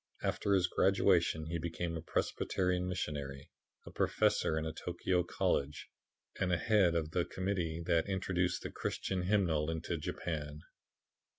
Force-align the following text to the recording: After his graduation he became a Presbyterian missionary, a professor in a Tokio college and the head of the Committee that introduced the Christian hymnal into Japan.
After 0.23 0.55
his 0.55 0.65
graduation 0.65 1.45
he 1.45 1.59
became 1.59 1.95
a 1.95 2.01
Presbyterian 2.01 2.89
missionary, 2.89 3.51
a 3.85 3.91
professor 3.91 4.57
in 4.57 4.65
a 4.65 4.73
Tokio 4.73 5.21
college 5.21 5.89
and 6.39 6.49
the 6.49 6.57
head 6.57 6.95
of 6.95 7.11
the 7.11 7.23
Committee 7.23 7.83
that 7.85 8.09
introduced 8.09 8.63
the 8.63 8.71
Christian 8.71 9.21
hymnal 9.21 9.69
into 9.69 9.99
Japan. 9.99 10.61